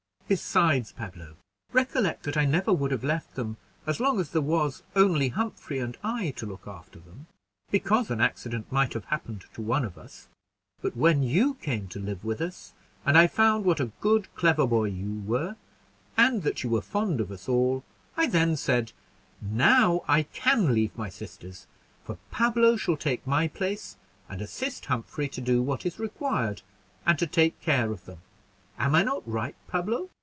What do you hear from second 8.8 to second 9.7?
have happened to